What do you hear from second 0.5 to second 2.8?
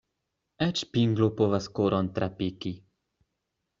Eĉ pinglo povas koron trapiki.